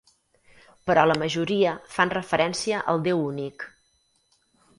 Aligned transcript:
Però 0.89 1.03
la 1.09 1.17
majoria 1.23 1.73
fan 1.97 2.13
referència 2.15 2.81
al 2.95 3.05
Déu 3.11 3.23
únic. 3.27 3.69